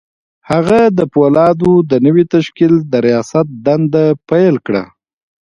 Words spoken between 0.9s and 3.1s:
د پولادو د نوي تشکیل د